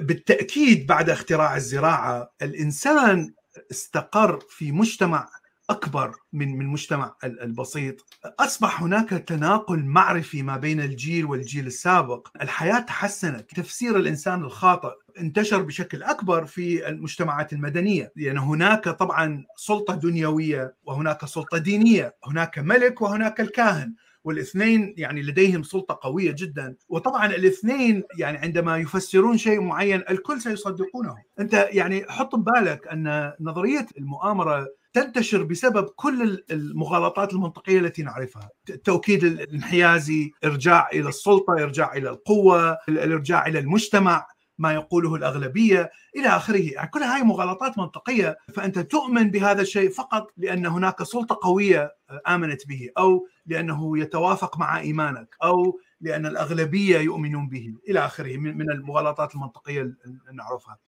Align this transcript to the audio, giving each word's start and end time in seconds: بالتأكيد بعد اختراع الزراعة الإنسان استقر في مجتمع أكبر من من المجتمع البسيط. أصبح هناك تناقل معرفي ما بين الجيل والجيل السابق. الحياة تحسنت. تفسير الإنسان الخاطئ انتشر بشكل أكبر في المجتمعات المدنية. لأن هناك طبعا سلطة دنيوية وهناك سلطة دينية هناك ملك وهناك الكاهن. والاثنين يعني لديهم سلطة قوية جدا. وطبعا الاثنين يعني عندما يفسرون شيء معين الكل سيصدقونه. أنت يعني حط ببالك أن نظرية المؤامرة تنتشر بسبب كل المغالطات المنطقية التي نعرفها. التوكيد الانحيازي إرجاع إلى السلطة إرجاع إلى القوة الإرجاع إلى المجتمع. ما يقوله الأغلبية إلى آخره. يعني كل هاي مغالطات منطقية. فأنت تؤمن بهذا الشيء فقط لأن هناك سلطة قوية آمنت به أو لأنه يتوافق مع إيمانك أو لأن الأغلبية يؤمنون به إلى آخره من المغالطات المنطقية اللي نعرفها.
بالتأكيد 0.00 0.86
بعد 0.86 1.10
اختراع 1.10 1.56
الزراعة 1.56 2.32
الإنسان 2.42 3.34
استقر 3.70 4.40
في 4.48 4.72
مجتمع 4.72 5.28
أكبر 5.70 6.12
من 6.32 6.58
من 6.58 6.60
المجتمع 6.60 7.14
البسيط. 7.24 8.06
أصبح 8.40 8.82
هناك 8.82 9.08
تناقل 9.10 9.84
معرفي 9.84 10.42
ما 10.42 10.56
بين 10.56 10.80
الجيل 10.80 11.24
والجيل 11.24 11.66
السابق. 11.66 12.28
الحياة 12.42 12.80
تحسنت. 12.80 13.50
تفسير 13.50 13.96
الإنسان 13.96 14.44
الخاطئ 14.44 14.92
انتشر 15.20 15.62
بشكل 15.62 16.02
أكبر 16.02 16.44
في 16.46 16.88
المجتمعات 16.88 17.52
المدنية. 17.52 18.12
لأن 18.16 18.38
هناك 18.38 18.88
طبعا 18.88 19.44
سلطة 19.56 19.94
دنيوية 19.94 20.74
وهناك 20.84 21.24
سلطة 21.24 21.58
دينية 21.58 22.16
هناك 22.26 22.58
ملك 22.58 23.02
وهناك 23.02 23.40
الكاهن. 23.40 23.94
والاثنين 24.26 24.94
يعني 24.96 25.22
لديهم 25.22 25.62
سلطة 25.62 25.98
قوية 26.02 26.34
جدا. 26.38 26.76
وطبعا 26.88 27.26
الاثنين 27.26 28.02
يعني 28.18 28.38
عندما 28.38 28.76
يفسرون 28.76 29.38
شيء 29.38 29.60
معين 29.60 30.02
الكل 30.10 30.40
سيصدقونه. 30.40 31.16
أنت 31.40 31.68
يعني 31.70 32.04
حط 32.08 32.36
ببالك 32.36 32.88
أن 32.88 33.32
نظرية 33.40 33.86
المؤامرة 33.98 34.66
تنتشر 34.92 35.42
بسبب 35.42 35.84
كل 35.96 36.44
المغالطات 36.50 37.32
المنطقية 37.32 37.78
التي 37.78 38.02
نعرفها. 38.02 38.48
التوكيد 38.70 39.24
الانحيازي 39.24 40.32
إرجاع 40.44 40.88
إلى 40.92 41.08
السلطة 41.08 41.52
إرجاع 41.52 41.92
إلى 41.92 42.10
القوة 42.10 42.78
الإرجاع 42.88 43.46
إلى 43.46 43.58
المجتمع. 43.58 44.26
ما 44.58 44.72
يقوله 44.72 45.14
الأغلبية 45.14 45.90
إلى 46.16 46.28
آخره. 46.28 46.72
يعني 46.72 46.88
كل 46.88 47.02
هاي 47.02 47.22
مغالطات 47.22 47.78
منطقية. 47.78 48.38
فأنت 48.54 48.78
تؤمن 48.78 49.30
بهذا 49.30 49.62
الشيء 49.62 49.90
فقط 49.90 50.32
لأن 50.36 50.66
هناك 50.66 51.02
سلطة 51.02 51.38
قوية 51.42 51.94
آمنت 52.28 52.66
به 52.68 52.90
أو 52.98 53.28
لأنه 53.46 53.98
يتوافق 53.98 54.58
مع 54.58 54.78
إيمانك 54.80 55.36
أو 55.44 55.80
لأن 56.00 56.26
الأغلبية 56.26 56.98
يؤمنون 56.98 57.48
به 57.48 57.74
إلى 57.88 57.98
آخره 58.06 58.36
من 58.36 58.70
المغالطات 58.70 59.34
المنطقية 59.34 59.80
اللي 59.82 59.96
نعرفها. 60.34 60.78